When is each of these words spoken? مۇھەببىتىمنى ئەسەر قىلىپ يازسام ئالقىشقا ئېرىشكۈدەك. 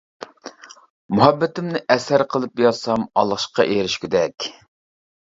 مۇھەببىتىمنى 1.17 1.83
ئەسەر 1.97 2.25
قىلىپ 2.33 2.65
يازسام 2.67 3.07
ئالقىشقا 3.23 3.71
ئېرىشكۈدەك. 3.77 4.53